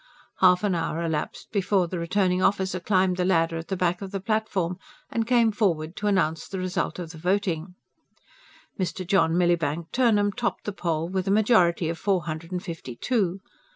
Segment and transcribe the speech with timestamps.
[0.39, 4.09] Half an hour elapsed before the returning officer climbed the ladder at the back of
[4.09, 4.79] the platform,
[5.11, 7.75] and came forward to announce the result of the voting:
[8.79, 9.05] Mr.
[9.05, 13.41] John Millibank Turnham topped the poll with a majority of four hundred and fifty two.